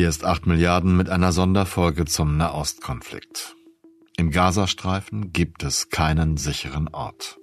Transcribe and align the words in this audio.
Hier 0.00 0.08
ist 0.08 0.24
8 0.24 0.46
Milliarden 0.46 0.96
mit 0.96 1.10
einer 1.10 1.30
Sonderfolge 1.30 2.06
zum 2.06 2.38
Nahostkonflikt. 2.38 3.54
Im 4.16 4.30
Gazastreifen 4.30 5.34
gibt 5.34 5.62
es 5.62 5.90
keinen 5.90 6.38
sicheren 6.38 6.88
Ort. 6.88 7.38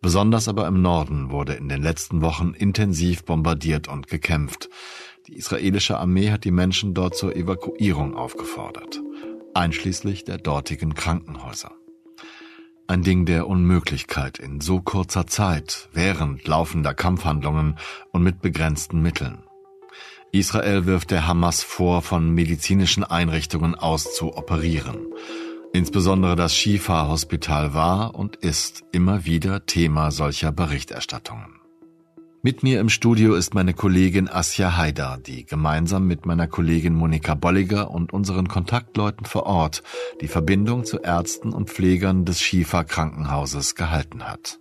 Besonders 0.00 0.46
aber 0.46 0.68
im 0.68 0.80
Norden 0.80 1.32
wurde 1.32 1.54
in 1.54 1.68
den 1.68 1.82
letzten 1.82 2.22
Wochen 2.22 2.54
intensiv 2.56 3.24
bombardiert 3.24 3.88
und 3.88 4.06
gekämpft. 4.06 4.68
Die 5.26 5.34
israelische 5.34 5.98
Armee 5.98 6.30
hat 6.30 6.44
die 6.44 6.52
Menschen 6.52 6.94
dort 6.94 7.16
zur 7.16 7.34
Evakuierung 7.34 8.14
aufgefordert, 8.14 9.00
einschließlich 9.54 10.22
der 10.22 10.38
dortigen 10.38 10.94
Krankenhäuser. 10.94 11.72
Ein 12.86 13.02
Ding 13.02 13.26
der 13.26 13.48
Unmöglichkeit 13.48 14.38
in 14.38 14.60
so 14.60 14.80
kurzer 14.80 15.26
Zeit, 15.26 15.88
während 15.92 16.46
laufender 16.46 16.94
Kampfhandlungen 16.94 17.76
und 18.12 18.22
mit 18.22 18.40
begrenzten 18.40 19.02
Mitteln. 19.02 19.42
Israel 20.32 20.86
wirft 20.86 21.10
der 21.10 21.26
Hamas 21.26 21.62
vor, 21.62 22.02
von 22.02 22.30
medizinischen 22.30 23.04
Einrichtungen 23.04 23.74
aus 23.74 24.14
zu 24.14 24.36
operieren. 24.36 24.98
Insbesondere 25.72 26.36
das 26.36 26.54
Shifa-Hospital 26.54 27.74
war 27.74 28.14
und 28.14 28.36
ist 28.36 28.84
immer 28.92 29.24
wieder 29.24 29.66
Thema 29.66 30.10
solcher 30.10 30.52
Berichterstattungen. 30.52 31.58
Mit 32.42 32.62
mir 32.62 32.80
im 32.80 32.88
Studio 32.88 33.34
ist 33.34 33.54
meine 33.54 33.74
Kollegin 33.74 34.28
Asja 34.28 34.76
Haidar, 34.76 35.18
die 35.18 35.44
gemeinsam 35.44 36.06
mit 36.06 36.24
meiner 36.24 36.46
Kollegin 36.46 36.94
Monika 36.94 37.34
Bolliger 37.34 37.90
und 37.90 38.12
unseren 38.12 38.48
Kontaktleuten 38.48 39.26
vor 39.26 39.46
Ort 39.46 39.82
die 40.20 40.28
Verbindung 40.28 40.84
zu 40.84 41.00
Ärzten 41.00 41.52
und 41.52 41.68
Pflegern 41.68 42.24
des 42.24 42.40
Shifa 42.40 42.84
Krankenhauses 42.84 43.74
gehalten 43.74 44.24
hat. 44.24 44.60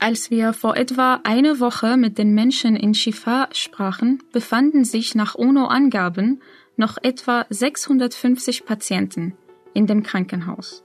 Als 0.00 0.30
wir 0.30 0.52
vor 0.52 0.76
etwa 0.76 1.20
einer 1.24 1.58
Woche 1.58 1.96
mit 1.96 2.18
den 2.18 2.32
Menschen 2.32 2.76
in 2.76 2.94
Shifa 2.94 3.48
sprachen, 3.52 4.22
befanden 4.32 4.84
sich 4.84 5.16
nach 5.16 5.34
UNO-Angaben 5.34 6.40
noch 6.76 6.98
etwa 7.02 7.46
650 7.50 8.64
Patienten 8.64 9.34
in 9.74 9.88
dem 9.88 10.04
Krankenhaus. 10.04 10.84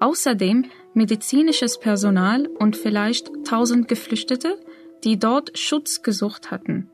Außerdem 0.00 0.64
medizinisches 0.94 1.78
Personal 1.78 2.46
und 2.46 2.76
vielleicht 2.76 3.28
1000 3.28 3.86
Geflüchtete, 3.86 4.58
die 5.04 5.18
dort 5.18 5.58
Schutz 5.58 6.02
gesucht 6.02 6.50
hatten. 6.50 6.88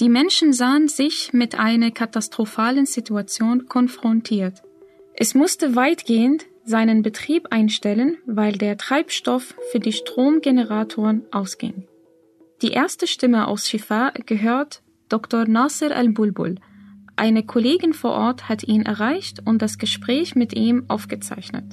Die 0.00 0.10
Menschen 0.10 0.52
sahen 0.52 0.88
sich 0.88 1.32
mit 1.32 1.58
einer 1.58 1.92
katastrophalen 1.92 2.84
Situation 2.84 3.68
konfrontiert. 3.68 4.62
Es 5.14 5.34
musste 5.34 5.76
weitgehend 5.76 6.46
seinen 6.64 7.02
Betrieb 7.02 7.48
einstellen, 7.50 8.16
weil 8.26 8.52
der 8.52 8.76
Treibstoff 8.76 9.54
für 9.70 9.80
die 9.80 9.92
Stromgeneratoren 9.92 11.22
ausging. 11.30 11.84
Die 12.62 12.72
erste 12.72 13.06
Stimme 13.06 13.48
aus 13.48 13.68
Shifa 13.68 14.12
gehört 14.26 14.82
Dr. 15.08 15.46
Nasser 15.46 15.94
al-Bulbul. 15.94 16.56
Eine 17.16 17.44
Kollegin 17.44 17.92
vor 17.92 18.12
Ort 18.12 18.48
hat 18.48 18.64
ihn 18.64 18.82
erreicht 18.82 19.42
und 19.44 19.60
das 19.60 19.78
Gespräch 19.78 20.34
mit 20.34 20.56
ihm 20.56 20.84
aufgezeichnet. 20.88 21.64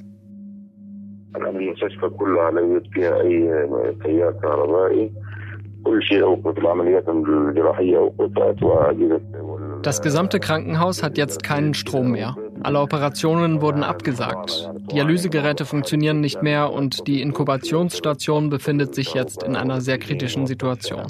Das 9.81 10.02
gesamte 10.02 10.39
Krankenhaus 10.39 11.02
hat 11.02 11.17
jetzt 11.17 11.44
keinen 11.44 11.73
Strom 11.73 12.11
mehr. 12.11 12.36
Alle 12.64 12.80
Operationen 12.80 13.62
wurden 13.62 13.84
abgesagt. 13.84 14.70
Dialysegeräte 14.92 15.66
funktionieren 15.66 16.22
nicht 16.22 16.44
mehr 16.44 16.72
und 16.72 17.08
die 17.08 17.22
Inkubationsstation 17.22 18.50
befindet 18.50 18.94
sich 18.94 19.14
jetzt 19.14 19.44
in 19.44 19.56
einer 19.56 19.81
sehr 19.81 19.98
kritischen 19.98 20.45
Situation. 20.48 21.08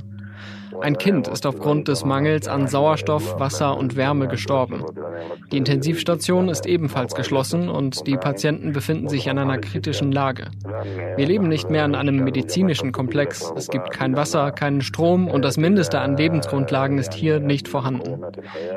Ein 0.81 0.97
Kind 0.97 1.27
ist 1.27 1.45
aufgrund 1.45 1.87
des 1.87 2.03
Mangels 2.05 2.47
an 2.47 2.67
Sauerstoff, 2.67 3.39
Wasser 3.39 3.77
und 3.77 3.95
Wärme 3.95 4.27
gestorben. 4.27 4.83
Die 5.51 5.57
Intensivstation 5.57 6.49
ist 6.49 6.65
ebenfalls 6.65 7.13
geschlossen 7.13 7.69
und 7.69 8.07
die 8.07 8.17
Patienten 8.17 8.71
befinden 8.71 9.07
sich 9.07 9.27
in 9.27 9.37
einer 9.37 9.59
kritischen 9.59 10.11
Lage. 10.11 10.45
Wir 11.17 11.27
leben 11.27 11.47
nicht 11.47 11.69
mehr 11.69 11.85
in 11.85 11.93
einem 11.93 12.23
medizinischen 12.23 12.91
Komplex. 12.91 13.53
Es 13.55 13.67
gibt 13.67 13.91
kein 13.91 14.15
Wasser, 14.15 14.51
keinen 14.51 14.81
Strom 14.81 15.27
und 15.27 15.43
das 15.43 15.57
Mindeste 15.57 15.99
an 15.99 16.17
Lebensgrundlagen 16.17 16.97
ist 16.97 17.13
hier 17.13 17.39
nicht 17.39 17.67
vorhanden. 17.67 18.23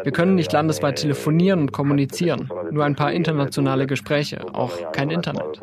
Wir 0.03 0.13
können 0.13 0.35
nicht 0.35 0.53
landesweit 0.53 0.97
telefonieren 0.97 1.61
und 1.61 1.73
kommunizieren. 1.73 2.51
Nur 2.71 2.85
ein 2.85 2.97
paar 2.97 3.13
internationale 3.13 3.87
Gespräche, 3.87 4.45
auch 4.53 4.93
kein 4.93 5.11
Internet. 5.11 5.63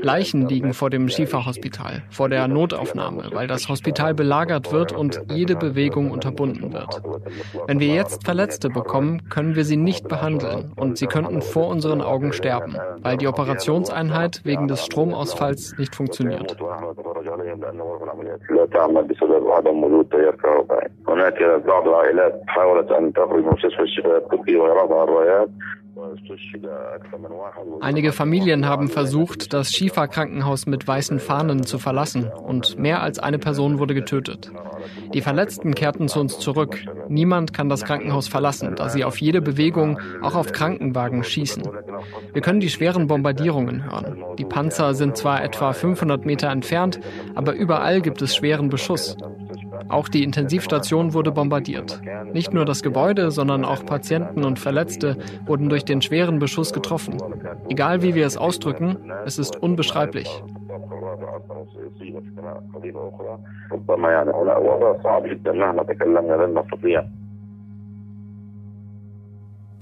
Leichen 0.00 0.48
liegen 0.48 0.74
vor 0.74 0.90
dem 0.90 1.08
Shifa-Hospital, 1.08 2.02
vor 2.10 2.28
der 2.28 2.46
Notaufnahme, 2.46 3.30
weil 3.32 3.48
das 3.48 3.68
Hospital 3.68 4.14
belagert 4.14 4.72
wird 4.72 4.92
und 4.92 5.20
jede 5.30 5.56
Bewegung 5.56 5.71
unterbunden 6.10 6.72
wird. 6.72 7.02
Wenn 7.66 7.80
wir 7.80 7.88
jetzt 7.88 8.24
Verletzte 8.24 8.68
bekommen, 8.68 9.28
können 9.28 9.56
wir 9.56 9.64
sie 9.64 9.76
nicht 9.76 10.08
behandeln 10.08 10.72
und 10.76 10.98
sie 10.98 11.06
könnten 11.06 11.42
vor 11.42 11.68
unseren 11.68 12.00
Augen 12.00 12.32
sterben, 12.32 12.76
weil 13.02 13.16
die 13.16 13.26
Operationseinheit 13.26 14.40
wegen 14.44 14.68
des 14.68 14.84
Stromausfalls 14.84 15.76
nicht 15.78 15.94
funktioniert. 15.94 16.56
Einige 27.80 28.12
Familien 28.12 28.66
haben 28.66 28.88
versucht, 28.88 29.52
das 29.52 29.72
Schifa-Krankenhaus 29.72 30.66
mit 30.66 30.86
weißen 30.86 31.18
Fahnen 31.18 31.64
zu 31.64 31.78
verlassen 31.78 32.28
und 32.28 32.78
mehr 32.78 33.02
als 33.02 33.18
eine 33.18 33.38
Person 33.38 33.78
wurde 33.78 33.94
getötet. 33.94 34.50
Die 35.14 35.20
Verletzten 35.20 35.74
kehrten 35.74 36.08
zu 36.08 36.20
uns 36.20 36.38
zurück. 36.38 36.78
Niemand 37.08 37.52
kann 37.52 37.68
das 37.68 37.84
Krankenhaus 37.84 38.28
verlassen, 38.28 38.74
da 38.76 38.88
sie 38.88 39.04
auf 39.04 39.20
jede 39.20 39.40
Bewegung, 39.40 39.98
auch 40.22 40.34
auf 40.34 40.52
Krankenwagen, 40.52 41.24
schießen. 41.24 41.62
Wir 42.32 42.42
können 42.42 42.60
die 42.60 42.70
schweren 42.70 43.06
Bombardierungen 43.06 43.90
hören. 43.90 44.24
Die 44.38 44.44
Panzer 44.44 44.94
sind 44.94 45.16
zwar 45.16 45.42
etwa 45.42 45.72
500 45.72 46.24
Meter 46.24 46.50
entfernt, 46.50 47.00
aber 47.34 47.54
überall 47.54 48.00
gibt 48.00 48.22
es 48.22 48.34
schweren 48.34 48.68
Beschuss. 48.68 49.16
Auch 49.88 50.08
die 50.08 50.22
Intensivstation 50.22 51.14
wurde 51.14 51.32
bombardiert. 51.32 52.00
Nicht 52.32 52.52
nur 52.52 52.64
das 52.64 52.82
Gebäude, 52.82 53.30
sondern 53.30 53.64
auch 53.64 53.84
Patienten 53.84 54.44
und 54.44 54.58
Verletzte 54.58 55.16
wurden 55.46 55.68
durch 55.68 55.84
den 55.84 56.02
schweren 56.02 56.38
Beschuss 56.38 56.72
getroffen. 56.72 57.18
Egal 57.68 58.02
wie 58.02 58.14
wir 58.14 58.26
es 58.26 58.36
ausdrücken, 58.36 58.96
es 59.24 59.38
ist 59.38 59.56
unbeschreiblich. 59.56 60.42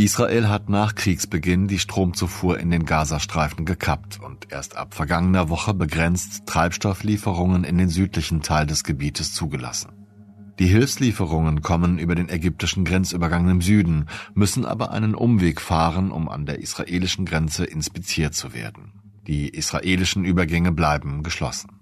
Israel 0.01 0.49
hat 0.49 0.71
nach 0.71 0.95
Kriegsbeginn 0.95 1.69
die 1.69 1.79
Stromzufuhr 1.79 2.59
in 2.59 2.71
den 2.71 2.87
Gazastreifen 2.87 3.67
gekappt 3.67 4.19
und 4.19 4.51
erst 4.51 4.75
ab 4.75 4.95
vergangener 4.95 5.51
Woche 5.51 5.75
begrenzt 5.75 6.47
Treibstofflieferungen 6.47 7.65
in 7.65 7.77
den 7.77 7.91
südlichen 7.91 8.41
Teil 8.41 8.67
des 8.67 8.83
Gebietes 8.83 9.35
zugelassen. 9.35 9.91
Die 10.59 10.69
Hilfslieferungen 10.69 11.61
kommen 11.61 11.99
über 11.99 12.15
den 12.15 12.31
ägyptischen 12.31 12.87
Grenzübergang 12.87 13.51
im 13.51 13.61
Süden, 13.61 14.07
müssen 14.33 14.65
aber 14.65 14.91
einen 14.91 15.15
Umweg 15.15 15.61
fahren, 15.61 16.13
um 16.13 16.31
an 16.31 16.47
der 16.47 16.61
israelischen 16.61 17.27
Grenze 17.27 17.67
inspiziert 17.67 18.33
zu 18.35 18.55
werden. 18.55 18.95
Die 19.27 19.51
israelischen 19.51 20.25
Übergänge 20.25 20.73
bleiben 20.73 21.23
geschlossen. 21.23 21.73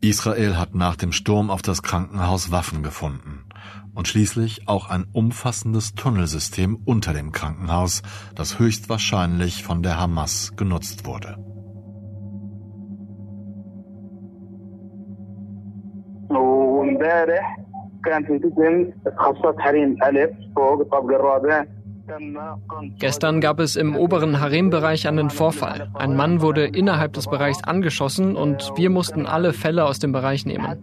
Israel 0.00 0.56
hat 0.56 0.76
nach 0.76 0.94
dem 0.94 1.10
Sturm 1.10 1.50
auf 1.50 1.62
das 1.62 1.82
Krankenhaus 1.82 2.52
Waffen 2.52 2.84
gefunden 2.84 3.39
und 3.93 4.07
schließlich 4.07 4.67
auch 4.67 4.89
ein 4.89 5.05
umfassendes 5.13 5.95
Tunnelsystem 5.95 6.77
unter 6.85 7.13
dem 7.13 7.31
Krankenhaus, 7.31 8.01
das 8.35 8.59
höchstwahrscheinlich 8.59 9.63
von 9.63 9.83
der 9.83 9.99
Hamas 9.99 10.55
genutzt 10.55 11.05
wurde. 11.05 11.37
وامبارح 16.29 17.57
كان 18.05 18.23
في 18.25 18.37
قسم 18.37 18.91
خاصة 19.17 19.55
حريم 19.59 19.97
ألف 20.03 20.31
فوق 20.55 20.79
الطابق 20.81 21.15
الرابع 21.15 21.65
Gestern 22.98 23.40
gab 23.40 23.60
es 23.60 23.76
im 23.76 23.96
oberen 23.96 24.40
Harembereich 24.40 25.06
einen 25.08 25.30
Vorfall. 25.30 25.90
Ein 25.94 26.16
Mann 26.16 26.40
wurde 26.40 26.64
innerhalb 26.64 27.12
des 27.12 27.26
Bereichs 27.26 27.62
angeschossen 27.64 28.36
und 28.36 28.72
wir 28.76 28.90
mussten 28.90 29.26
alle 29.26 29.52
Fälle 29.52 29.84
aus 29.84 29.98
dem 29.98 30.12
Bereich 30.12 30.46
nehmen. 30.46 30.76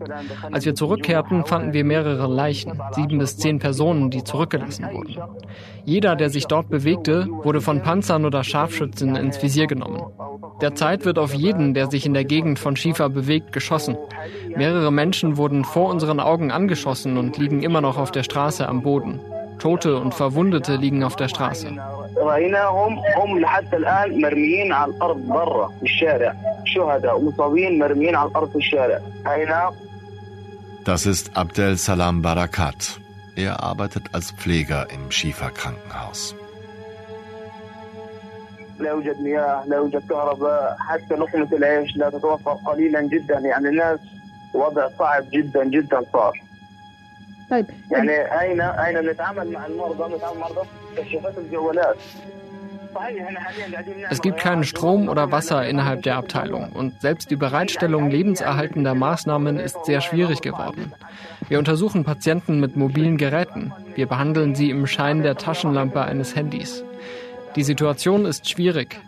Als 0.52 0.66
wir 0.66 0.76
zurückkehrten, 0.76 1.46
fanden 1.46 1.74
wir 1.74 1.84
mehrere 1.84 2.28
Leichen, 2.28 2.82
sieben 2.92 3.18
bis 3.18 3.38
zehn 3.38 3.60
Personen, 3.60 4.10
die 4.10 4.24
zurückgelassen 4.24 4.86
wurden. 4.92 5.16
Jeder, 5.86 6.16
der 6.16 6.30
sich 6.30 6.48
dort 6.48 6.70
bewegte, 6.70 7.28
wurde 7.44 7.62
von 7.62 7.82
Panzern 7.82 8.26
oder 8.26 8.44
Scharfschützen 8.44 9.16
ins 9.16 9.42
Visier 9.42 9.68
genommen. 9.68 10.04
Derzeit 10.62 11.06
wird 11.06 11.20
auf 11.20 11.34
jeden, 11.34 11.74
der 11.74 11.88
sich 11.88 12.06
in 12.06 12.14
der 12.14 12.26
Gegend 12.26 12.58
von 12.58 12.76
Shifa 12.76 13.10
bewegt, 13.10 13.54
geschossen. 13.54 13.96
Mehrere 14.56 14.92
Menschen 14.92 15.38
wurden 15.38 15.64
vor 15.64 15.90
unseren 15.90 16.20
Augen 16.20 16.52
angeschossen 16.52 17.18
und 17.18 17.38
liegen 17.38 17.62
immer 17.62 17.82
noch 17.82 17.98
auf 17.98 18.12
der 18.12 18.24
Straße 18.24 18.68
am 18.68 18.82
Boden. 18.82 19.20
Tote 19.59 19.97
und 19.97 20.13
Verwundete 20.15 20.77
liegen 20.77 21.05
auf 21.05 21.17
der 21.17 21.29
Straße. 21.29 21.71
Das 30.85 31.07
ist 31.07 31.37
Abdel 31.37 31.77
Salam 31.77 32.23
Barakat. 32.23 33.01
Er 33.37 33.63
arbeitet 33.63 34.05
als 34.13 34.33
Pfleger 34.33 34.89
im 34.91 35.11
Schiefer-Krankenhaus. 35.11 36.35
لا 38.83 38.91
يوجد 38.91 39.21
مياه 39.21 39.65
لا 39.67 39.77
يوجد 39.77 40.03
كهرباء 40.09 40.77
حتى 40.79 41.15
لقمة 41.15 41.49
العيش 41.53 41.97
لا 41.97 42.11
تتوفر 42.11 42.53
قليلا 42.53 43.03
جدا 43.03 43.39
يعني 43.39 43.69
الناس 43.69 44.01
وضع 44.55 44.89
صعب 44.99 45.25
جدا 45.33 45.65
جدا 45.65 46.03
صار 46.13 46.43
طيب 47.51 47.67
يعني 47.91 48.41
أين 48.41 48.61
أين 48.61 49.11
نتعامل 49.11 49.53
مع 49.53 49.67
المرضى 49.67 50.17
نتعامل 50.17 50.39
مع 50.39 50.47
المرضى 50.49 50.69
كشافات 50.97 51.39
الجوالات 51.39 51.97
Es 54.11 54.21
gibt 54.21 54.39
keinen 54.39 54.65
Strom 54.65 55.09
oder 55.09 55.33
Wasser 55.33 55.67
innerhalb 55.67 56.03
der 56.03 56.17
Abteilung 56.17 56.73
und 56.73 57.01
selbst 57.01 57.31
die 57.31 57.37
Bereitstellung 57.37 58.11
lebenserhaltender 58.11 58.95
Maßnahmen 58.95 59.59
ist 59.59 59.85
sehr 59.87 60.01
schwierig 60.01 60.43
geworden. 60.43 60.93
Wir 61.49 61.59
untersuchen 61.59 62.05
Patienten 62.05 62.61
mit 62.61 62.77
mobilen 62.77 63.17
Geräten. 63.17 63.73
Wir 63.95 64.07
behandeln 64.07 64.55
sie 64.55 64.71
im 64.71 64.87
Schein 64.87 65.23
der 65.23 65.37
Taschenlampe 65.37 66.03
eines 66.03 66.37
Handys. 66.37 66.85
Die 67.57 67.63
Situation 67.63 68.27
ist 68.27 68.49
schwierig. 68.49 69.01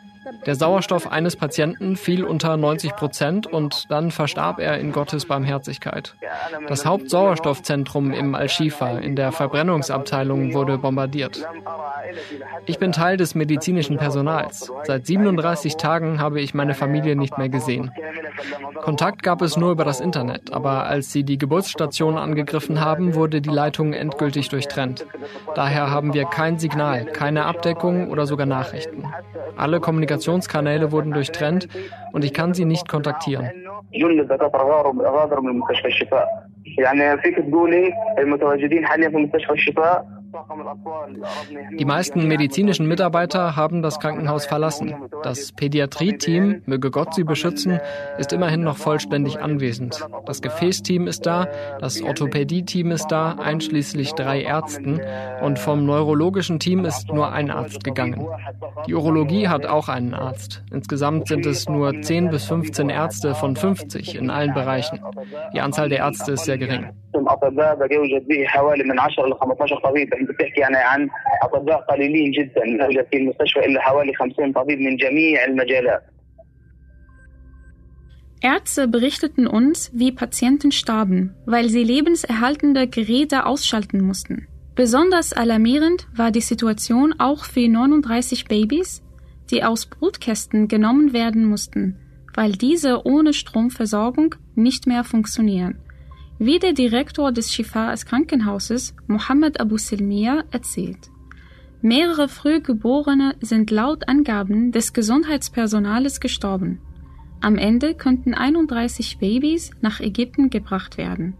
Der 0.45 0.56
Sauerstoff 0.56 1.12
eines 1.12 1.36
Patienten 1.36 1.95
fiel 1.95 2.24
unter 2.24 2.57
90 2.57 2.95
Prozent 2.95 3.47
und 3.47 3.86
dann 3.89 4.12
verstarb 4.12 4.59
er 4.59 4.80
in 4.80 4.91
Gottes 4.91 5.25
Barmherzigkeit. 5.25 6.15
Das 6.68 6.86
Hauptsauerstoffzentrum 6.86 8.12
im 8.12 8.36
Al-Shifa 8.36 8.97
in 9.00 9.15
der 9.15 9.31
Verbrennungsabteilung 9.31 10.53
wurde 10.53 10.77
bombardiert. 10.77 11.45
Ich 12.65 12.80
bin 12.80 12.91
Teil 12.91 13.18
des 13.18 13.36
medizinischen 13.36 13.97
Personals. 13.97 14.71
Seit 14.83 15.06
37 15.06 15.77
Tagen 15.77 16.19
habe 16.19 16.42
ich 16.42 16.53
meine 16.53 16.74
Familie 16.74 17.15
nicht 17.15 17.38
mehr 17.38 17.50
gesehen. 17.50 17.92
Kontakt 18.81 19.24
gab 19.24 19.42
es 19.42 19.57
nur 19.57 19.71
über 19.71 19.85
das 19.85 20.00
Internet, 20.00 20.53
aber 20.53 20.85
als 20.85 21.12
sie 21.12 21.24
die 21.24 21.38
Geburtsstation 21.38 22.18
angegriffen 22.18 22.80
haben, 22.80 23.15
wurde 23.15 23.42
die 23.42 23.50
Leitung 23.50 23.94
endgültig 23.94 24.50
durchtrennt. 24.50 25.06
Daher 25.56 25.92
haben 25.92 26.13
wir 26.13 26.25
kein 26.25 26.59
Signal, 26.59 27.06
keine 27.06 27.45
Abdeckung 27.45 28.09
oder 28.09 28.25
sogar 28.25 28.45
Nachrichten. 28.45 29.03
Alle 29.57 29.80
Kommunikationskanäle 30.29 30.93
wurden 30.93 31.12
durchtrennt 31.12 31.69
und 32.12 32.25
ich 32.25 32.35
kann 32.35 32.55
sie 32.55 32.64
nicht 32.64 32.88
kontaktieren. 32.88 33.50
يعني 36.79 37.19
فيك 37.19 37.37
تقولي 37.37 37.93
المتواجدين 38.19 38.87
حاليا 38.87 39.08
في 39.08 39.17
مستشفى 39.17 39.52
الشفاء 39.52 40.06
die 41.78 41.86
meisten 41.86 42.28
medizinischen 42.28 42.88
Mitarbeiter 42.88 43.56
haben 43.56 43.81
das 43.81 44.00
Krankenhaus 44.00 44.46
verlassen. 44.46 44.96
Das 45.24 45.52
Pädiatrie-Team, 45.52 46.64
möge 46.66 46.92
Gott 46.92 47.14
sie 47.14 47.24
beschützen, 47.24 47.80
ist 48.18 48.34
immerhin 48.34 48.62
noch 48.62 48.78
vollständig 48.78 49.40
anwesend. 49.40 50.06
Das 50.26 50.42
Gefäßteam 50.42 51.08
ist 51.08 51.26
da, 51.26 51.48
das 51.80 52.02
Orthopädie-Team 52.02 52.92
ist 52.92 53.08
da, 53.08 53.34
einschließlich 53.34 54.14
drei 54.14 54.42
Ärzten. 54.42 55.02
Und 55.42 55.60
vom 55.60 55.86
neurologischen 55.86 56.60
Team 56.60 56.86
ist 56.86 57.12
nur 57.12 57.31
ein 57.31 57.50
Arzt 57.50 57.84
gegangen. 57.84 58.28
Die 58.88 58.94
Urologie 58.94 59.48
hat 59.48 59.66
auch 59.66 59.90
einen 59.90 60.14
Arzt. 60.14 60.64
Insgesamt 60.72 61.28
sind 61.28 61.46
es 61.46 61.68
nur 61.68 62.02
10 62.02 62.30
bis 62.30 62.46
15 62.46 62.90
Ärzte 62.90 63.36
von 63.36 63.56
50 63.56 64.16
in 64.16 64.30
allen 64.30 64.54
Bereichen. 64.54 65.00
Die 65.54 65.62
Anzahl 65.62 65.90
der 65.90 66.00
Ärzte 66.00 66.34
ist 66.34 66.46
sehr 66.46 66.58
gering. 66.58 66.90
اطباء 67.14 67.75
بقى 67.75 67.88
يوجد 67.91 68.29
به 68.29 68.44
حوالي 68.44 68.85
من 68.85 69.00
10 69.00 69.26
ل 69.26 69.35
15 69.41 69.81
طبيب 69.81 70.14
انت 70.14 70.31
بتحكي 70.31 70.61
يعني 70.61 70.76
عن 70.76 71.08
اطباء 71.43 71.81
قليلين 71.81 72.31
جدا 72.31 72.61
لا 72.64 72.85
يوجد 72.85 73.06
في 73.11 73.17
المستشفى 73.17 73.61
الا 73.67 73.81
حوالي 73.81 74.14
50 74.14 74.52
طبيب 74.52 74.79
من 74.81 74.96
جميع 74.96 75.44
المجالات 75.44 76.02
Ärzte 78.44 78.88
berichteten 78.88 79.46
uns, 79.46 79.91
wie 79.94 80.12
Patienten 80.12 80.70
starben, 80.70 81.35
weil 81.46 81.70
sie 81.70 81.82
lebenserhaltende 81.82 82.87
Geräte 82.87 83.46
ausschalten 83.46 84.02
mussten. 84.02 84.46
Besonders 84.75 85.32
alarmierend 85.32 86.08
war 86.14 86.31
die 86.31 86.43
Situation 86.43 87.14
auch 87.19 87.44
für 87.44 87.67
39 87.67 88.44
Babys, 88.44 89.02
die 89.50 89.64
aus 89.64 89.87
Brutkästen 89.87 90.69
genommen 90.69 91.14
werden 91.14 91.46
mussten, 91.46 91.96
weil 92.35 92.52
diese 92.52 93.06
ohne 93.06 93.32
Stromversorgung 93.32 94.35
nicht 94.55 94.87
mehr 94.87 95.05
funktionieren. 95.05 95.79
Wie 96.41 96.57
der 96.57 96.71
Direktor 96.71 97.33
des 97.33 97.53
Shifas 97.53 98.06
Krankenhauses, 98.06 98.95
Mohammed 99.07 99.59
Abu 99.59 99.77
Silmiya, 99.77 100.45
erzählt. 100.51 101.12
Mehrere 101.81 102.30
Frühgeborene 102.30 103.36
sind 103.41 103.71
laut 103.71 104.07
Angaben 104.07 104.71
des 104.71 104.94
Gesundheitspersonals 104.94 106.21
gestorben. 106.21 106.80
Am 107.41 107.57
Ende 107.57 107.94
könnten 107.94 108.33
31 108.33 109.18
Babys 109.18 109.71
nach 109.81 110.00
Ägypten 110.00 110.50
gebracht 110.50 110.97
werden. 110.97 111.36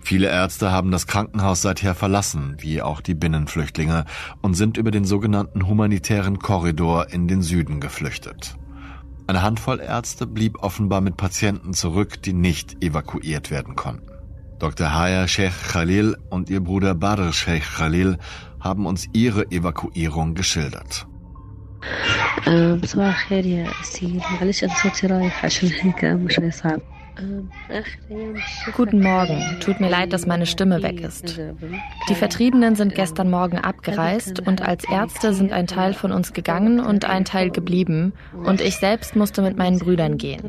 Viele 0.00 0.28
Ärzte 0.28 0.70
haben 0.70 0.92
das 0.92 1.08
Krankenhaus 1.08 1.60
seither 1.60 1.96
verlassen, 1.96 2.58
wie 2.60 2.80
auch 2.80 3.00
die 3.00 3.14
Binnenflüchtlinge, 3.14 4.04
und 4.40 4.54
sind 4.54 4.76
über 4.76 4.92
den 4.92 5.04
sogenannten 5.04 5.66
humanitären 5.66 6.38
Korridor 6.38 7.08
in 7.10 7.26
den 7.26 7.42
Süden 7.42 7.80
geflüchtet. 7.80 8.56
Eine 9.27 9.41
Handvoll 9.41 9.79
Ärzte 9.79 10.27
blieb 10.27 10.61
offenbar 10.61 11.01
mit 11.01 11.15
Patienten 11.17 11.73
zurück, 11.73 12.21
die 12.21 12.33
nicht 12.33 12.83
evakuiert 12.83 13.51
werden 13.51 13.75
konnten. 13.75 14.09
Dr. 14.59 14.93
Haya 14.93 15.27
Sheikh 15.27 15.55
Khalil 15.71 16.17
und 16.29 16.49
ihr 16.49 16.61
Bruder 16.61 16.93
Badr 16.95 17.31
Sheikh 17.33 17.65
Khalil 17.77 18.17
haben 18.59 18.85
uns 18.85 19.07
ihre 19.13 19.51
Evakuierung 19.51 20.35
geschildert. 20.35 21.07
صباح 22.85 23.23
الخير 23.23 23.45
يا 23.45 23.71
أسيل 23.81 24.21
معلش 24.31 24.63
أنا 24.63 24.73
صوتي 24.83 25.07
رايح 25.07 25.45
عشان 25.45 25.69
هيك 25.69 26.31
شوي 26.31 26.51
صعب 26.51 26.81
Guten 28.76 29.00
Morgen. 29.00 29.42
Tut 29.60 29.80
mir 29.80 29.88
leid, 29.88 30.12
dass 30.12 30.26
meine 30.26 30.46
Stimme 30.46 30.82
weg 30.82 31.00
ist. 31.00 31.38
Die 32.08 32.14
Vertriebenen 32.14 32.76
sind 32.76 32.94
gestern 32.94 33.30
Morgen 33.30 33.58
abgereist 33.58 34.46
und 34.46 34.62
als 34.62 34.84
Ärzte 34.88 35.32
sind 35.34 35.52
ein 35.52 35.66
Teil 35.66 35.94
von 35.94 36.12
uns 36.12 36.32
gegangen 36.32 36.80
und 36.80 37.04
ein 37.04 37.24
Teil 37.24 37.50
geblieben 37.50 38.12
und 38.44 38.60
ich 38.60 38.76
selbst 38.76 39.16
musste 39.16 39.42
mit 39.42 39.56
meinen 39.56 39.78
Brüdern 39.78 40.16
gehen. 40.16 40.42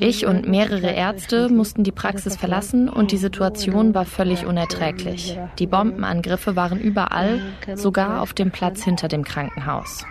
Ich 0.00 0.24
und 0.24 0.48
mehrere 0.48 0.90
Ärzte 0.90 1.50
mussten 1.50 1.84
die 1.84 1.92
Praxis 1.92 2.36
verlassen 2.36 2.88
und 2.88 3.12
die 3.12 3.18
Situation 3.18 3.94
war 3.94 4.06
völlig 4.06 4.46
unerträglich. 4.46 5.38
Die 5.58 5.66
Bombenangriffe 5.66 6.56
waren 6.56 6.80
überall, 6.80 7.40
sogar 7.74 8.22
auf 8.22 8.32
dem 8.32 8.50
Platz 8.50 8.82
hinter 8.82 9.08
dem 9.08 9.24
Krankenhaus. 9.24 10.06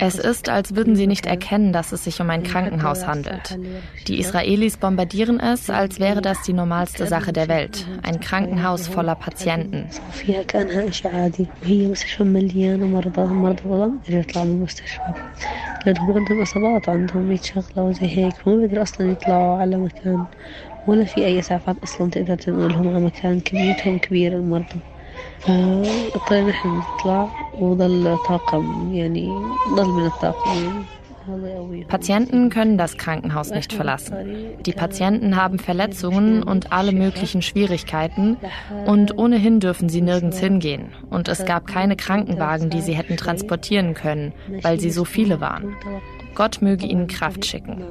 Es 0.00 0.18
ist, 0.18 0.48
als 0.48 0.74
würden 0.76 0.96
sie 0.96 1.06
nicht 1.06 1.26
erkennen, 1.26 1.72
dass 1.72 1.92
es 1.92 2.04
sich 2.04 2.20
um 2.20 2.28
ein 2.30 2.42
Krankenhaus 2.42 3.06
handelt. 3.06 3.58
Die 4.06 4.18
Israelis 4.18 4.76
bombardieren 4.76 5.40
es, 5.40 5.70
als 5.70 5.98
wäre 5.98 6.20
das 6.20 6.42
die 6.42 6.52
normalste 6.52 7.06
Sache 7.06 7.32
der 7.32 7.48
Welt. 7.48 7.86
Ein 8.02 8.20
Krankenhaus 8.20 8.86
voller 8.88 9.14
Patienten. 9.14 9.88
لأنهم 15.86 16.16
عندهم 16.16 16.40
إصابات 16.40 16.88
عندهم 16.88 17.28
100 17.28 17.38
شغلة 17.42 17.82
وزي 17.82 18.06
هيك 18.06 18.34
فما 18.36 18.56
بيقدروا 18.56 18.82
أصلا 18.82 19.10
يطلعوا 19.10 19.60
على 19.60 19.76
مكان 19.76 20.24
ولا 20.86 21.04
في 21.04 21.26
أي 21.26 21.38
إسعافات 21.38 21.76
أصلا 21.82 22.10
تقدر 22.10 22.36
تنقلهم 22.36 22.88
على 22.88 23.00
مكان 23.00 23.40
كميتهم 23.40 23.98
كبيرة 23.98 24.36
المرضى 24.36 24.80
فاضطرينا 25.40 26.50
نحن 26.50 26.68
نطلع 26.68 27.28
وضل 27.60 28.16
طاقم 28.28 28.94
يعني 28.94 29.28
ضل 29.74 29.88
من 29.88 30.06
الطاقم 30.06 30.64
يعني 30.64 30.84
Patienten 31.88 32.48
können 32.48 32.78
das 32.78 32.96
Krankenhaus 32.96 33.50
nicht 33.50 33.72
verlassen. 33.72 34.16
Die 34.64 34.72
Patienten 34.72 35.36
haben 35.36 35.58
Verletzungen 35.58 36.42
und 36.42 36.72
alle 36.72 36.92
möglichen 36.92 37.42
Schwierigkeiten 37.42 38.38
und 38.86 39.18
ohnehin 39.18 39.60
dürfen 39.60 39.88
sie 39.88 40.00
nirgends 40.00 40.38
hingehen. 40.38 40.92
Und 41.10 41.28
es 41.28 41.44
gab 41.44 41.66
keine 41.66 41.96
Krankenwagen, 41.96 42.70
die 42.70 42.80
sie 42.80 42.94
hätten 42.94 43.16
transportieren 43.16 43.94
können, 43.94 44.32
weil 44.62 44.80
sie 44.80 44.90
so 44.90 45.04
viele 45.04 45.40
waren. 45.40 45.76
Gott 46.34 46.62
möge 46.62 46.86
ihnen 46.86 47.08
Kraft 47.08 47.44
schicken. 47.44 47.82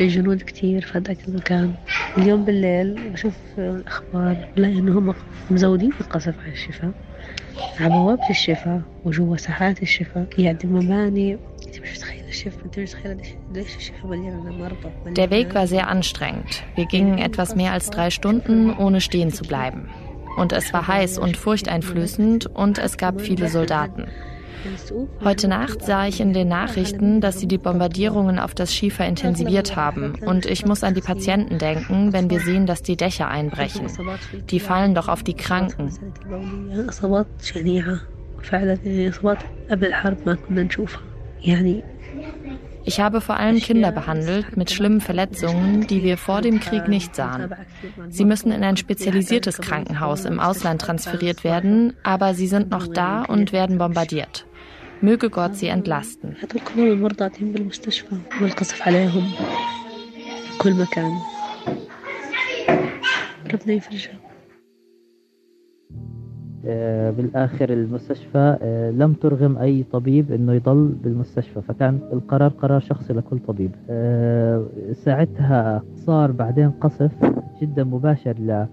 الجنود 0.00 0.42
كتير 0.42 0.82
في 0.86 0.98
هذاك 0.98 1.18
المكان 1.28 1.74
اليوم 2.18 2.44
بالليل 2.44 3.10
بشوف 3.10 3.34
الأخبار 3.58 4.48
بلاقي 4.56 4.78
إنهم 4.78 5.14
مزودين 5.50 5.92
القصف 6.00 6.34
على 6.42 6.52
الشفاء 6.52 6.92
على 7.80 7.90
بوابة 7.94 8.30
الشفاء 8.30 8.82
وجوا 9.04 9.36
ساحات 9.36 9.82
الشفاء 9.82 10.26
يعني 10.38 10.58
مباني 10.64 11.38
انت 11.66 11.80
مش 11.80 11.90
متخيلة 11.96 12.28
الشفاء 12.28 12.64
انت 12.64 12.78
مش 12.78 12.94
متخيلة 12.94 13.22
ليش 13.52 13.76
الشفاء 13.76 14.06
مليانة 14.06 14.52
مرضى 14.52 15.14
Der 15.14 15.30
Weg 15.30 15.54
war 15.54 15.66
sehr 15.66 15.88
anstrengend. 15.88 16.62
Wir 16.76 16.86
gingen 16.86 17.18
etwas 17.18 17.54
mehr 17.56 17.72
als 17.72 17.90
drei 17.90 18.10
Stunden, 18.10 18.76
ohne 18.76 19.00
stehen 19.00 19.30
zu 19.30 19.44
bleiben. 19.44 19.88
Und 20.36 20.52
es 20.52 20.72
war 20.72 20.86
heiß 20.88 21.18
und 21.18 21.36
furchteinflößend 21.36 22.46
und 22.46 22.78
es 22.78 22.96
gab 22.96 23.20
viele 23.20 23.48
Soldaten. 23.48 24.06
Heute 25.23 25.47
Nacht 25.47 25.83
sah 25.83 26.07
ich 26.07 26.19
in 26.19 26.33
den 26.33 26.47
Nachrichten, 26.47 27.21
dass 27.21 27.39
sie 27.39 27.47
die 27.47 27.57
Bombardierungen 27.57 28.39
auf 28.39 28.55
das 28.55 28.73
Schiefer 28.73 29.05
intensiviert 29.05 29.75
haben. 29.75 30.15
Und 30.25 30.45
ich 30.45 30.65
muss 30.65 30.83
an 30.83 30.93
die 30.93 31.01
Patienten 31.01 31.57
denken, 31.57 32.13
wenn 32.13 32.29
wir 32.29 32.39
sehen, 32.39 32.65
dass 32.65 32.81
die 32.81 32.97
Dächer 32.97 33.27
einbrechen. 33.27 33.87
Die 34.49 34.59
fallen 34.59 34.95
doch 34.95 35.07
auf 35.07 35.23
die 35.23 35.33
Kranken. 35.33 35.91
Ich 42.87 42.99
habe 42.99 43.19
vor 43.19 43.37
allem 43.37 43.59
Kinder 43.59 43.91
behandelt 43.91 44.57
mit 44.57 44.71
schlimmen 44.71 45.01
Verletzungen, 45.01 45.87
die 45.87 46.03
wir 46.03 46.17
vor 46.17 46.41
dem 46.41 46.59
Krieg 46.59 46.87
nicht 46.87 47.15
sahen. 47.15 47.51
Sie 48.09 48.25
müssen 48.25 48.51
in 48.51 48.63
ein 48.63 48.77
spezialisiertes 48.77 49.57
Krankenhaus 49.57 50.25
im 50.25 50.39
Ausland 50.39 50.81
transferiert 50.81 51.43
werden, 51.43 51.93
aber 52.03 52.35
sie 52.35 52.47
sind 52.47 52.69
noch 52.69 52.87
da 52.87 53.23
und 53.23 53.51
werden 53.51 53.79
bombardiert. 53.79 54.45
Möge 55.01 55.29
Gott 55.29 55.55
sie 55.55 55.67
entlasten. 55.67 56.35
بالآخر 67.17 67.69
المستشفى 67.69 68.57
لم 68.97 69.13
ترغم 69.13 69.57
أي 69.57 69.83
طبيب 69.91 70.31
أنه 70.31 70.53
يضل 70.53 70.87
بالمستشفى 71.03 71.61
فكان 71.61 71.99
القرار 72.13 72.49
قرار 72.49 72.79
شخصي 72.79 73.13
لكل 73.13 73.39
طبيب. 73.39 73.71
ساعتها 74.93 75.83
صار 75.95 76.31
بعدين 76.31 76.71
قصف 76.71 77.11
جدا 77.61 77.83
مباشر 77.83 78.35
ل 78.39 78.65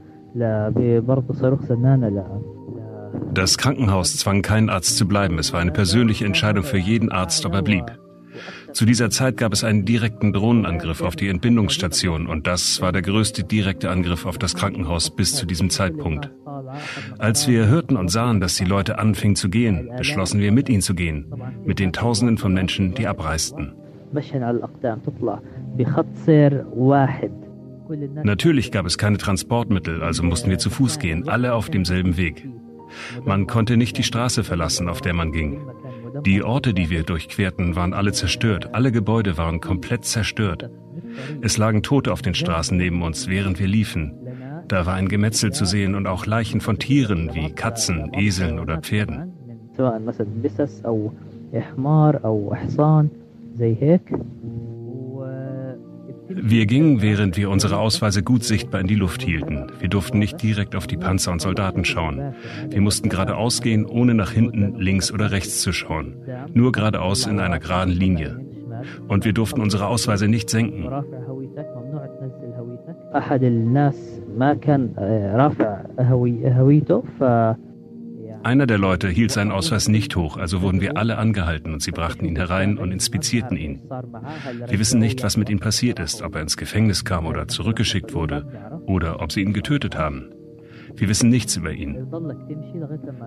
برضه 1.00 1.34
صاروخ 1.34 1.64
سنانة 1.64 2.08
ل 2.08 2.22
Das 3.32 3.58
Krankenhaus 3.58 4.16
zwang 4.16 4.42
keinen 4.42 4.70
Arzt 4.70 4.96
zu 4.96 5.06
bleiben. 5.06 5.38
Es 5.38 5.52
war 5.52 5.60
eine 5.60 5.72
persönliche 5.72 6.24
Entscheidung 6.24 6.64
für 6.64 6.78
jeden 6.78 7.10
Arzt, 7.10 7.44
ob 7.46 7.54
er 7.54 7.62
blieb. 7.62 7.86
Zu 8.72 8.86
dieser 8.86 9.10
Zeit 9.10 9.36
gab 9.36 9.52
es 9.52 9.64
einen 9.64 9.84
direkten 9.84 10.32
Drohnenangriff 10.32 11.02
auf 11.02 11.16
die 11.16 11.28
Entbindungsstation 11.28 12.26
und 12.26 12.46
das 12.46 12.80
war 12.80 12.92
der 12.92 13.02
größte 13.02 13.44
direkte 13.44 13.90
Angriff 13.90 14.24
auf 14.24 14.38
das 14.38 14.54
Krankenhaus 14.54 15.14
bis 15.14 15.34
zu 15.34 15.44
diesem 15.44 15.68
Zeitpunkt. 15.68 16.30
Als 17.18 17.48
wir 17.48 17.66
hörten 17.66 17.96
und 17.96 18.08
sahen, 18.08 18.40
dass 18.40 18.56
die 18.56 18.64
Leute 18.64 18.98
anfingen 18.98 19.36
zu 19.36 19.50
gehen, 19.50 19.90
beschlossen 19.96 20.40
wir 20.40 20.52
mit 20.52 20.68
ihnen 20.68 20.80
zu 20.80 20.94
gehen, 20.94 21.26
mit 21.64 21.78
den 21.78 21.92
Tausenden 21.92 22.38
von 22.38 22.54
Menschen, 22.54 22.94
die 22.94 23.06
abreisten. 23.06 23.74
Natürlich 28.24 28.72
gab 28.72 28.86
es 28.86 28.98
keine 28.98 29.18
Transportmittel, 29.18 30.02
also 30.02 30.22
mussten 30.22 30.50
wir 30.50 30.58
zu 30.58 30.70
Fuß 30.70 30.98
gehen, 30.98 31.28
alle 31.28 31.54
auf 31.54 31.68
demselben 31.68 32.16
Weg. 32.16 32.48
Man 33.24 33.46
konnte 33.46 33.76
nicht 33.76 33.98
die 33.98 34.02
Straße 34.02 34.44
verlassen, 34.44 34.88
auf 34.88 35.00
der 35.00 35.14
man 35.14 35.32
ging. 35.32 35.60
Die 36.26 36.42
Orte, 36.42 36.74
die 36.74 36.90
wir 36.90 37.02
durchquerten, 37.02 37.76
waren 37.76 37.94
alle 37.94 38.12
zerstört. 38.12 38.74
Alle 38.74 38.92
Gebäude 38.92 39.38
waren 39.38 39.60
komplett 39.60 40.04
zerstört. 40.04 40.70
Es 41.40 41.58
lagen 41.58 41.82
Tote 41.82 42.12
auf 42.12 42.22
den 42.22 42.34
Straßen 42.34 42.76
neben 42.76 43.02
uns, 43.02 43.28
während 43.28 43.58
wir 43.58 43.66
liefen. 43.66 44.14
Da 44.68 44.86
war 44.86 44.94
ein 44.94 45.08
Gemetzel 45.08 45.52
zu 45.52 45.64
sehen 45.64 45.94
und 45.94 46.06
auch 46.06 46.26
Leichen 46.26 46.60
von 46.60 46.78
Tieren 46.78 47.34
wie 47.34 47.52
Katzen, 47.52 48.12
Eseln 48.14 48.58
oder 48.58 48.78
Pferden. 48.78 49.32
Wir 56.34 56.66
gingen, 56.66 57.02
während 57.02 57.36
wir 57.36 57.50
unsere 57.50 57.78
Ausweise 57.78 58.22
gut 58.22 58.44
sichtbar 58.44 58.80
in 58.80 58.86
die 58.86 58.94
Luft 58.94 59.22
hielten. 59.22 59.66
Wir 59.78 59.88
durften 59.88 60.18
nicht 60.18 60.42
direkt 60.42 60.74
auf 60.76 60.86
die 60.86 60.96
Panzer 60.96 61.32
und 61.32 61.40
Soldaten 61.40 61.84
schauen. 61.84 62.34
Wir 62.70 62.80
mussten 62.80 63.08
geradeaus 63.08 63.60
gehen, 63.60 63.86
ohne 63.86 64.14
nach 64.14 64.32
hinten, 64.32 64.78
links 64.78 65.12
oder 65.12 65.30
rechts 65.30 65.60
zu 65.60 65.72
schauen. 65.72 66.16
Nur 66.52 66.72
geradeaus 66.72 67.26
in 67.26 67.40
einer 67.40 67.58
geraden 67.58 67.92
Linie. 67.92 68.40
Und 69.08 69.24
wir 69.24 69.32
durften 69.32 69.60
unsere 69.60 69.86
Ausweise 69.86 70.28
nicht 70.28 70.50
senken. 70.50 70.88
Einer 78.42 78.66
der 78.66 78.78
Leute 78.78 79.08
hielt 79.08 79.30
seinen 79.30 79.52
Ausweis 79.52 79.88
nicht 79.88 80.16
hoch, 80.16 80.36
also 80.36 80.62
wurden 80.62 80.80
wir 80.80 80.96
alle 80.96 81.18
angehalten 81.18 81.72
und 81.72 81.82
sie 81.82 81.92
brachten 81.92 82.24
ihn 82.24 82.36
herein 82.36 82.78
und 82.78 82.92
inspizierten 82.92 83.56
ihn. 83.56 83.82
Wir 84.68 84.78
wissen 84.78 85.00
nicht, 85.00 85.22
was 85.22 85.36
mit 85.36 85.48
ihm 85.48 85.60
passiert 85.60 85.98
ist, 85.98 86.22
ob 86.22 86.34
er 86.34 86.42
ins 86.42 86.56
Gefängnis 86.56 87.04
kam 87.04 87.26
oder 87.26 87.48
zurückgeschickt 87.48 88.14
wurde 88.14 88.46
oder 88.86 89.20
ob 89.20 89.32
sie 89.32 89.42
ihn 89.42 89.52
getötet 89.52 89.96
haben. 89.96 90.30
Wir 90.96 91.08
wissen 91.08 91.30
nichts 91.30 91.56
über 91.56 91.72
ihn. 91.72 92.06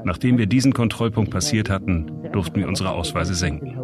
Nachdem 0.04 0.38
wir 0.38 0.46
diesen 0.46 0.74
Kontrollpunkt 0.74 1.32
passiert 1.32 1.70
hatten, 1.70 2.12
durften 2.32 2.58
wir 2.58 2.68
unsere 2.68 2.92
Ausweise 2.92 3.34
senken. 3.34 3.76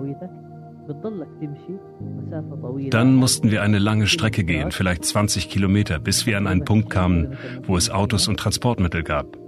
Dann 2.89 3.15
mussten 3.15 3.51
wir 3.51 3.61
eine 3.61 3.79
lange 3.79 4.07
Strecke 4.07 4.43
gehen, 4.43 4.71
vielleicht 4.71 5.05
20 5.05 5.50
Kilometer, 5.50 6.00
bis 6.00 6.25
wir 6.25 6.38
an 6.38 6.47
einen 6.47 6.65
Punkt 6.65 6.89
kamen, 6.89 7.38
wo 7.63 7.77
es 7.77 7.89
Autos 7.89 8.27
und 8.27 8.38
Transportmittel 8.38 9.03
gab. 9.03 9.40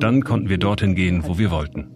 Dann 0.00 0.22
konnten 0.24 0.48
wir 0.48 0.58
dorthin 0.58 0.94
gehen, 0.94 1.22
wo 1.26 1.38
wir 1.38 1.50
wollten. 1.50 1.86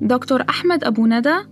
Dr. 0.00 0.40
Ahmed 0.40 0.84
Abu 0.84 1.06
Nada 1.06 1.42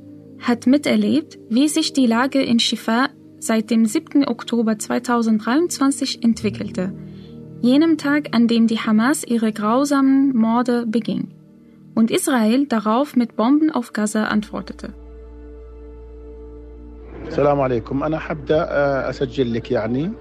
hat 0.40 0.66
miterlebt, 0.66 1.38
wie 1.48 1.68
sich 1.68 1.92
die 1.92 2.06
Lage 2.06 2.42
in 2.42 2.58
Shifa 2.58 3.08
seit 3.38 3.70
dem 3.70 3.86
7. 3.86 4.26
Oktober 4.26 4.78
2023 4.78 6.24
entwickelte, 6.24 6.92
jenem 7.60 7.98
Tag, 7.98 8.30
an 8.32 8.48
dem 8.48 8.66
die 8.66 8.78
Hamas 8.78 9.22
ihre 9.24 9.52
grausamen 9.52 10.36
Morde 10.36 10.86
beging 10.86 11.28
und 11.94 12.10
Israel 12.10 12.66
darauf 12.66 13.16
mit 13.16 13.36
Bomben 13.36 13.70
auf 13.70 13.92
Gaza 13.92 14.24
antwortete. 14.24 14.94
السلام 17.32 17.60
عليكم. 17.60 18.04
أنا 18.04 18.18
حبدأ 18.18 18.66
أسجل 19.10 19.54
لك 19.54 19.70
يعني 19.70 20.12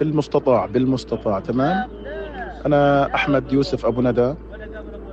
بالمستطاع 0.00 0.66
بالمستطاع 0.66 1.40
تمام؟ 1.40 1.88
أنا 2.66 3.14
أحمد 3.14 3.52
يوسف 3.52 3.86
أبو 3.86 4.02
ندى 4.02 4.34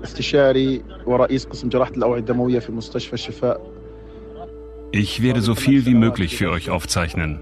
استشاري 0.04 0.84
ورئيس 1.06 1.46
قسم 1.46 1.70
جراحة 1.70 1.92
الأوعية 1.92 2.20
الدموية 2.20 2.60
في 2.60 2.72
مستشفى 2.72 3.14
الشفاء. 3.14 3.62
Ich 4.94 5.22
werde 5.22 5.42
so 5.42 5.56
viel 5.56 5.86
wie 5.86 5.96
möglich 5.96 6.38
für 6.38 6.50
euch 6.50 6.70
aufzeichnen. 6.70 7.40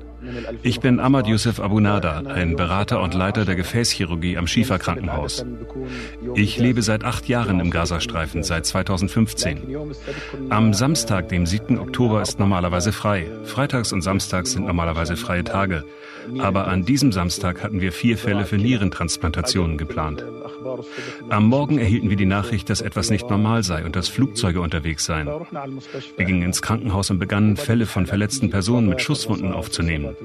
Ich 0.63 0.79
bin 0.79 0.99
Ahmad 0.99 1.27
Youssef 1.27 1.59
Abu 1.59 1.79
Nada, 1.79 2.19
ein 2.19 2.55
Berater 2.55 3.01
und 3.01 3.13
Leiter 3.13 3.45
der 3.45 3.55
Gefäßchirurgie 3.55 4.37
am 4.37 4.47
Schifa 4.47 4.77
Krankenhaus. 4.77 5.45
Ich 6.35 6.57
lebe 6.57 6.81
seit 6.81 7.03
acht 7.03 7.27
Jahren 7.27 7.59
im 7.59 7.71
Gazastreifen, 7.71 8.43
seit 8.43 8.65
2015. 8.65 9.77
Am 10.49 10.73
Samstag, 10.73 11.29
dem 11.29 11.45
7. 11.45 11.79
Oktober, 11.79 12.21
ist 12.21 12.39
normalerweise 12.39 12.91
frei. 12.91 13.27
Freitags 13.45 13.93
und 13.93 14.01
Samstags 14.01 14.51
sind 14.51 14.65
normalerweise 14.65 15.17
freie 15.17 15.43
Tage. 15.43 15.83
Aber 16.39 16.67
an 16.67 16.85
diesem 16.85 17.11
Samstag 17.11 17.63
hatten 17.63 17.81
wir 17.81 17.91
vier 17.91 18.17
Fälle 18.17 18.45
für 18.45 18.57
Nierentransplantationen 18.57 19.77
geplant. 19.77 20.23
Am 21.29 21.47
Morgen 21.47 21.77
erhielten 21.77 22.09
wir 22.09 22.17
die 22.17 22.25
Nachricht, 22.25 22.69
dass 22.69 22.81
etwas 22.81 23.09
nicht 23.09 23.29
normal 23.29 23.63
sei 23.63 23.83
und 23.85 23.95
dass 23.95 24.07
Flugzeuge 24.07 24.61
unterwegs 24.61 25.05
seien. 25.05 25.27
Wir 26.17 26.25
gingen 26.25 26.43
ins 26.43 26.61
Krankenhaus 26.61 27.09
und 27.09 27.19
begannen, 27.19 27.57
Fälle 27.57 27.85
von 27.85 28.05
verletzten 28.05 28.49
Personen 28.49 28.89
mit 28.89 29.01
Schusswunden 29.01 29.53
aufzunehmen. 29.53 30.15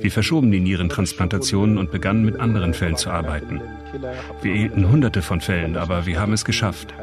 Wir 0.00 0.10
verschoben 0.10 0.50
die 0.50 0.60
Nierentransplantationen 0.60 1.78
und 1.78 1.90
begannen 1.90 2.24
mit 2.24 2.40
anderen 2.40 2.74
Fällen 2.74 2.96
zu 2.96 3.10
arbeiten. 3.10 3.60
Wir 4.42 4.52
erhielten 4.52 4.90
hunderte 4.90 5.22
von 5.22 5.40
Fällen, 5.40 5.76
aber 5.76 6.06
wir 6.06 6.20
haben 6.20 6.32
es 6.32 6.44
geschafft. 6.44 6.94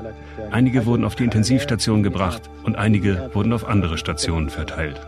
Einige 0.51 0.85
wurden 0.85 1.05
auf 1.05 1.15
die 1.15 1.23
Intensivstation 1.23 2.03
gebracht 2.03 2.49
und 2.63 2.75
einige 2.75 3.29
wurden 3.33 3.53
auf 3.53 3.67
andere 3.67 3.97
Stationen 3.97 4.49
verteilt. 4.49 4.99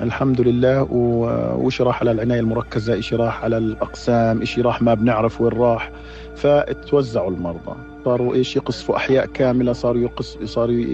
الحمد 0.00 0.40
لله 0.40 0.82
وإشي 0.82 1.82
راح 1.82 2.00
على 2.00 2.10
العناية 2.10 2.40
المركزة 2.40 2.98
إشي 2.98 3.16
راح 3.16 3.44
على 3.44 3.58
الأقسام 3.58 4.42
إشي 4.42 4.60
راح 4.60 4.82
ما 4.82 4.94
بنعرف 4.94 5.40
وين 5.40 5.52
راح 5.52 5.90
فتوزعوا 6.36 7.30
المرضى 7.30 7.76
صاروا 8.04 8.34
إيش 8.34 8.56
يقصفوا 8.56 8.96
أحياء 8.96 9.26
كاملة 9.26 9.72
صاروا 9.72 10.02
يقص 10.02 10.38
صاروا 10.44 10.84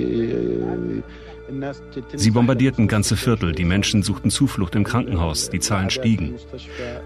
Sie 2.17 2.33
bombardierten 2.33 2.89
ganze 2.89 3.17
Viertel, 3.17 3.53
die 3.53 3.65
Menschen 3.65 4.03
suchten 4.03 4.31
Zuflucht 4.31 4.75
im 4.75 4.83
Krankenhaus, 4.83 5.49
die 5.49 5.61
Zahlen 5.61 5.91
stiegen. 5.91 6.35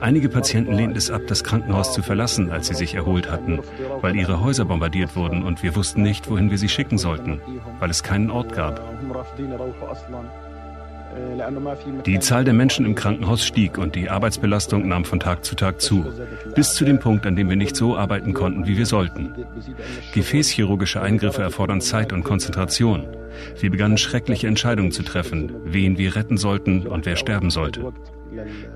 Einige 0.00 0.30
Patienten 0.30 0.72
lehnten 0.72 0.96
es 0.96 1.10
ab, 1.10 1.20
das 1.26 1.44
Krankenhaus 1.44 1.92
zu 1.92 2.02
verlassen, 2.02 2.50
als 2.50 2.68
sie 2.68 2.74
sich 2.74 2.94
erholt 2.94 3.30
hatten, 3.30 3.60
weil 4.00 4.16
ihre 4.16 4.42
Häuser 4.42 4.64
bombardiert 4.64 5.14
wurden 5.14 5.42
und 5.42 5.62
wir 5.62 5.76
wussten 5.76 6.00
nicht, 6.00 6.30
wohin 6.30 6.50
wir 6.50 6.56
sie 6.56 6.70
schicken 6.70 6.96
sollten, 6.96 7.42
weil 7.80 7.90
es 7.90 8.02
keinen 8.02 8.30
Ort 8.30 8.54
gab. 8.54 8.80
Die 12.05 12.19
Zahl 12.19 12.43
der 12.43 12.53
Menschen 12.53 12.85
im 12.85 12.95
Krankenhaus 12.95 13.45
stieg 13.45 13.77
und 13.77 13.95
die 13.95 14.09
Arbeitsbelastung 14.09 14.87
nahm 14.87 15.05
von 15.05 15.19
Tag 15.19 15.45
zu 15.45 15.55
Tag 15.55 15.81
zu, 15.81 16.05
bis 16.55 16.73
zu 16.73 16.85
dem 16.85 16.99
Punkt, 16.99 17.25
an 17.25 17.35
dem 17.35 17.49
wir 17.49 17.55
nicht 17.55 17.75
so 17.75 17.97
arbeiten 17.97 18.33
konnten, 18.33 18.65
wie 18.67 18.77
wir 18.77 18.85
sollten. 18.85 19.33
Gefäßchirurgische 20.13 21.01
Eingriffe 21.01 21.41
erfordern 21.41 21.81
Zeit 21.81 22.13
und 22.13 22.23
Konzentration. 22.23 23.07
Wir 23.59 23.69
begannen 23.69 23.97
schreckliche 23.97 24.47
Entscheidungen 24.47 24.91
zu 24.91 25.03
treffen, 25.03 25.51
wen 25.65 25.97
wir 25.97 26.15
retten 26.15 26.37
sollten 26.37 26.87
und 26.87 27.05
wer 27.05 27.15
sterben 27.15 27.49
sollte. 27.49 27.93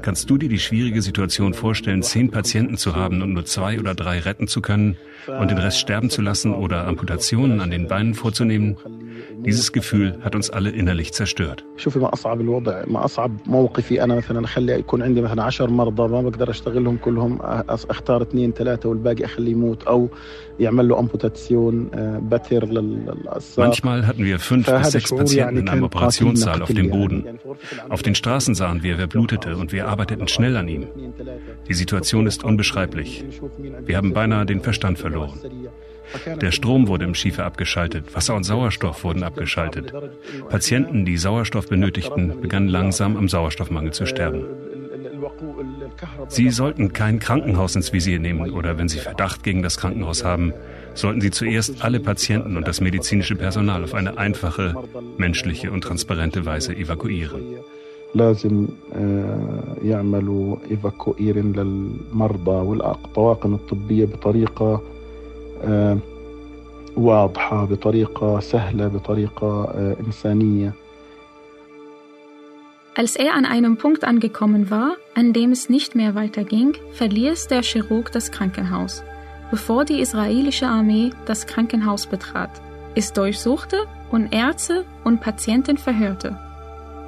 Kannst 0.01 0.29
du 0.29 0.37
dir 0.37 0.49
die 0.49 0.59
schwierige 0.59 1.01
Situation 1.01 1.53
vorstellen, 1.53 2.03
zehn 2.03 2.31
Patienten 2.31 2.77
zu 2.77 2.95
haben 2.95 3.21
und 3.21 3.33
nur 3.33 3.45
zwei 3.45 3.79
oder 3.79 3.95
drei 3.95 4.19
retten 4.19 4.47
zu 4.47 4.61
können 4.61 4.97
und 5.27 5.51
den 5.51 5.57
Rest 5.57 5.79
sterben 5.79 6.09
zu 6.09 6.21
lassen 6.21 6.53
oder 6.53 6.87
Amputationen 6.87 7.59
an 7.59 7.71
den 7.71 7.87
Beinen 7.87 8.13
vorzunehmen? 8.13 8.77
Dieses 9.45 9.71
Gefühl 9.71 10.17
hat 10.21 10.35
uns 10.35 10.49
alle 10.49 10.69
innerlich 10.69 11.13
zerstört. 11.13 11.63
Manchmal 23.57 24.05
hatten 24.05 24.25
wir 24.25 24.39
fünf 24.39 24.69
bis 24.69 24.91
sechs 24.91 25.09
Patienten 25.15 25.57
in 25.57 25.69
einem 25.69 25.83
Operationssaal 25.83 26.61
auf 26.61 26.73
dem 26.73 26.89
Boden. 26.89 27.39
Auf 27.87 28.01
den 28.03 28.15
Straßen 28.15 28.55
sahen 28.55 28.83
wir, 28.83 28.97
wer 28.97 29.07
blutete 29.39 29.57
und 29.57 29.71
wir 29.71 29.87
arbeiteten 29.87 30.27
schnell 30.27 30.57
an 30.57 30.67
ihm. 30.67 30.87
Die 31.67 31.73
Situation 31.73 32.27
ist 32.27 32.43
unbeschreiblich. 32.43 33.23
Wir 33.85 33.97
haben 33.97 34.13
beinahe 34.13 34.45
den 34.45 34.61
Verstand 34.61 34.99
verloren. 34.99 35.39
Der 36.41 36.51
Strom 36.51 36.87
wurde 36.87 37.05
im 37.05 37.13
Schiefer 37.13 37.45
abgeschaltet, 37.45 38.15
Wasser 38.15 38.35
und 38.35 38.43
Sauerstoff 38.43 39.03
wurden 39.03 39.23
abgeschaltet. 39.23 39.93
Patienten, 40.49 41.05
die 41.05 41.17
Sauerstoff 41.17 41.67
benötigten, 41.67 42.41
begannen 42.41 42.67
langsam 42.67 43.15
am 43.15 43.29
Sauerstoffmangel 43.29 43.93
zu 43.93 44.07
sterben. 44.07 44.45
Sie 46.27 46.49
sollten 46.49 46.93
kein 46.93 47.19
Krankenhaus 47.19 47.75
ins 47.75 47.93
Visier 47.93 48.19
nehmen 48.19 48.49
oder 48.49 48.77
wenn 48.77 48.89
Sie 48.89 48.97
Verdacht 48.97 49.43
gegen 49.43 49.61
das 49.61 49.77
Krankenhaus 49.77 50.23
haben, 50.23 50.53
sollten 50.95 51.21
Sie 51.21 51.29
zuerst 51.29 51.83
alle 51.83 51.99
Patienten 51.99 52.57
und 52.57 52.67
das 52.67 52.81
medizinische 52.81 53.35
Personal 53.35 53.83
auf 53.83 53.93
eine 53.93 54.17
einfache, 54.17 54.75
menschliche 55.17 55.71
und 55.71 55.81
transparente 55.81 56.45
Weise 56.45 56.75
evakuieren. 56.75 57.59
لازم 58.14 58.66
يعملوا 59.82 60.56
ايفاكوير 60.70 61.44
للمرضى 61.44 62.50
والطواقم 62.50 63.54
الطبيه 63.54 64.04
بطريقه 64.04 64.80
واضحه 66.96 67.64
بطريقه 67.64 68.40
سهله 68.40 68.88
بطريقه 68.88 69.64
انسانيه 70.06 70.72
Als 72.96 73.16
er 73.16 73.34
an 73.34 73.44
einem 73.44 73.76
Punkt 73.76 74.04
angekommen 74.04 74.70
war, 74.70 74.92
an 75.16 75.32
dem 75.32 75.50
es 75.50 75.68
nicht 75.68 75.96
mehr 75.96 76.14
weiterging, 76.14 76.74
verließ 76.92 77.48
der 77.48 77.62
Chirurg 77.62 78.12
das 78.12 78.30
Krankenhaus, 78.30 79.02
bevor 79.50 79.84
die 79.84 79.98
israelische 79.98 80.68
Armee 80.68 81.10
das 81.26 81.48
Krankenhaus 81.48 82.06
betrat, 82.06 82.50
es 82.94 83.12
durchsuchte 83.12 83.78
und 84.12 84.32
Ärzte 84.32 84.84
und 85.02 85.20
Patienten 85.20 85.76
verhörte. 85.76 86.38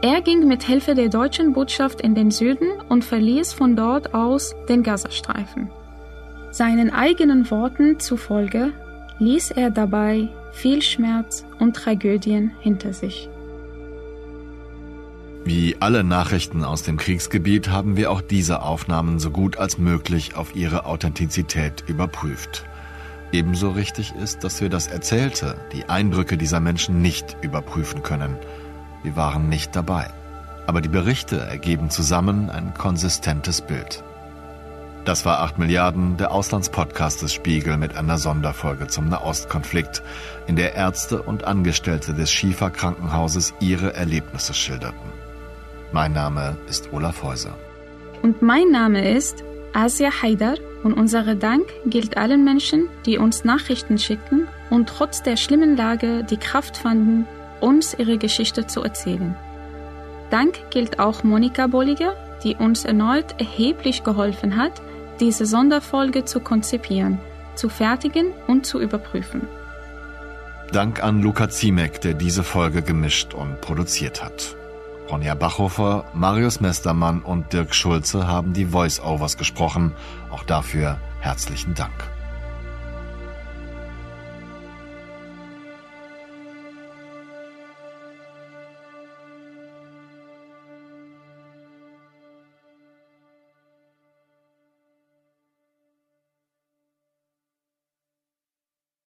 Er 0.04 0.22
ging 0.22 0.48
mit 0.48 0.64
Hilfe 0.64 0.96
der 0.96 1.10
deutschen 1.10 1.54
Botschaft 1.54 2.02
in 2.02 2.16
den 2.16 2.32
Süden 2.32 2.68
und 2.90 3.06
verließ 3.06 3.54
von 3.54 3.76
dort 3.76 4.16
aus 4.16 4.56
den 4.68 4.82
Gazastreifen. 4.82 5.70
Seinen 6.50 6.90
eigenen 6.90 7.50
Worten 7.52 8.00
zufolge 8.00 8.74
ließ 9.20 9.52
er 9.52 9.70
dabei 9.70 10.28
viel 10.54 10.82
Schmerz 10.82 11.46
und 11.60 11.76
Tragödien 11.76 12.52
hinter 12.62 12.94
sich. 12.94 13.30
Wie 15.46 15.78
alle 15.80 16.04
Nachrichten 16.04 16.64
aus 16.64 16.82
dem 16.82 16.98
Kriegsgebiet 16.98 17.70
haben 17.70 17.96
wir 17.96 18.12
auch 18.12 18.22
diese 18.22 18.64
Aufnahmen 18.64 19.20
so 19.20 19.30
gut 19.30 19.58
als 19.58 19.78
möglich 19.78 20.36
auf 20.36 20.56
ihre 20.56 20.86
Authentizität 20.86 21.84
überprüft. 21.88 22.66
Ebenso 23.32 23.70
richtig 23.70 24.14
ist, 24.16 24.44
dass 24.44 24.62
wir 24.62 24.70
das 24.70 24.88
Erzählte, 24.88 25.58
die 25.74 25.86
Eindrücke 25.86 26.38
dieser 26.38 26.60
Menschen 26.60 27.02
nicht 27.02 27.38
überprüfen 27.42 28.02
können. 28.04 28.36
Wir 29.04 29.16
waren 29.16 29.50
nicht 29.50 29.76
dabei. 29.76 30.10
Aber 30.68 30.82
die 30.82 30.90
Berichte 30.90 31.40
ergeben 31.40 31.90
zusammen 31.90 32.50
ein 32.50 32.74
konsistentes 32.74 33.62
Bild. 33.62 34.04
Das 35.06 35.26
war 35.26 35.40
8 35.40 35.58
Milliarden, 35.58 36.18
der 36.18 36.32
Auslandspodcast 36.32 37.24
des 37.24 37.34
Spiegel 37.34 37.78
mit 37.78 37.96
einer 37.98 38.20
Sonderfolge 38.20 38.88
zum 38.88 39.10
Nahostkonflikt, 39.10 40.04
in 40.46 40.56
der 40.56 40.76
Ärzte 40.76 41.24
und 41.24 41.44
Angestellte 41.46 42.14
des 42.14 42.32
Schiefer 42.32 42.70
Krankenhauses 42.70 43.56
ihre 43.60 43.96
Erlebnisse 43.96 44.54
schilderten. 44.54 45.12
Mein 45.92 46.14
Name 46.14 46.56
ist 46.70 46.94
Olaf 46.94 47.24
Häuser. 47.24 47.56
Und 48.22 48.44
mein 48.44 48.70
Name 48.70 49.12
ist 49.12 49.44
Asia 49.74 50.12
Haidar 50.22 50.56
und 50.84 50.94
unser 50.94 51.34
Dank 51.34 51.66
gilt 51.88 52.18
allen 52.18 52.44
Menschen, 52.44 52.88
die 53.08 53.18
uns 53.18 53.44
Nachrichten 53.44 53.98
schicken 53.98 54.48
und 54.70 54.88
trotz 54.88 55.24
der 55.24 55.36
schlimmen 55.36 55.76
Lage 55.76 56.24
die 56.24 56.38
Kraft 56.38 56.78
fanden, 56.78 57.26
uns 57.62 57.94
ihre 57.94 58.18
Geschichte 58.18 58.68
zu 58.68 58.84
erzählen. 58.84 59.36
Dank 60.30 60.70
gilt 60.72 61.00
auch 61.00 61.24
Monika 61.24 61.68
Bolliger, 61.68 62.16
die 62.44 62.56
uns 62.56 62.86
erneut 62.86 63.40
erheblich 63.40 64.04
geholfen 64.04 64.56
hat, 64.56 64.82
diese 65.20 65.46
Sonderfolge 65.46 66.26
zu 66.26 66.40
konzipieren, 66.40 67.20
zu 67.56 67.70
fertigen 67.70 68.34
und 68.48 68.66
zu 68.66 68.80
überprüfen. 68.80 69.48
Dank 70.72 71.04
an 71.04 71.22
Luca 71.22 71.50
Ziemek, 71.50 72.00
der 72.02 72.14
diese 72.14 72.44
Folge 72.44 72.82
gemischt 72.82 73.34
und 73.34 73.60
produziert 73.60 74.24
hat. 74.24 74.56
Ronja 75.10 75.36
Bachhofer, 75.36 76.06
Marius 76.14 76.62
Mestermann 76.62 77.22
und 77.22 77.52
Dirk 77.52 77.76
Schulze 77.76 78.28
haben 78.28 78.54
die 78.54 78.68
Voice-Overs 78.68 79.38
gesprochen. 79.38 79.92
Auch 80.30 80.44
dafür 80.44 80.98
herzlichen 81.20 81.74
Dank. 81.74 81.92